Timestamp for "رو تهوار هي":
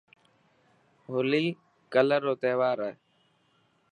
2.27-2.93